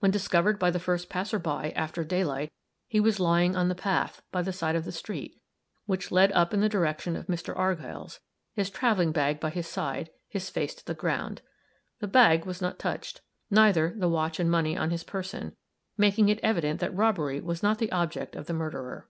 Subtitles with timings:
[0.00, 2.52] When discovered by the first passer by, after daylight,
[2.88, 5.40] he was lying on the path, by the side of the street,
[5.86, 7.56] which led up in the direction of Mr.
[7.56, 8.18] Argyll's,
[8.52, 11.40] his traveling bag by his side, his face to the ground.
[12.00, 15.54] The bag was not touched, neither the watch and money on his person,
[15.96, 19.08] making it evident that robbery was not the object of the murderer.